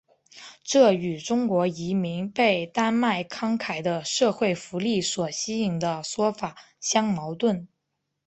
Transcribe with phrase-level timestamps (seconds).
[0.63, 7.67] 这与中国移民被丹麦慷慨的社会福利所吸引的说法相矛盾。